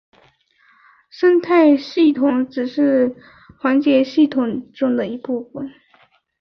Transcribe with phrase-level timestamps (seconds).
[1.11, 3.15] 生态系统只是
[3.59, 5.69] 环境系统中的一个部分。